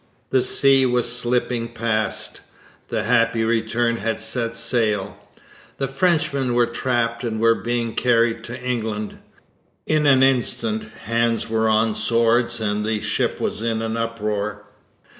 [0.31, 2.41] The sea was slipping past.
[2.87, 5.15] The Happy Return had set sail.
[5.77, 9.19] The Frenchmen were trapped and were being carried to England.
[9.85, 14.65] In an instant, hands were on swords and the ship was in an uproar.